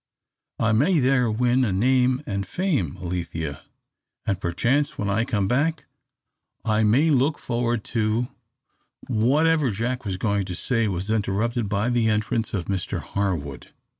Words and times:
I 0.57 0.71
may 0.71 0.97
there 0.97 1.29
win 1.29 1.63
a 1.63 1.71
name 1.71 2.23
and 2.25 2.47
fame, 2.47 2.97
Alethea; 2.99 3.61
and 4.25 4.41
perchance 4.41 4.97
when 4.97 5.11
I 5.11 5.25
come 5.25 5.47
back 5.47 5.85
I 6.65 6.83
may 6.83 7.11
look 7.11 7.37
forward 7.37 7.83
to" 7.93 8.27
Whatever 9.05 9.69
Jack 9.69 10.03
was 10.03 10.17
going 10.17 10.45
to 10.45 10.55
say 10.55 10.87
was 10.87 11.11
interrupted 11.11 11.69
by 11.69 11.91
the 11.91 12.09
entrance 12.09 12.51
of 12.51 12.65
Mr 12.65 12.99
Harwood. 12.99 13.69